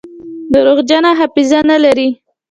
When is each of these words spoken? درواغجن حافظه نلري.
درواغجن 0.53 1.05
حافظه 1.19 1.59
نلري. 1.69 2.09